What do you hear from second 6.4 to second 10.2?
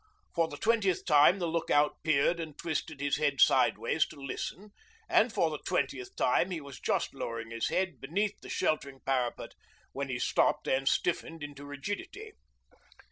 he was just lowering his head beneath the sheltering parapet when he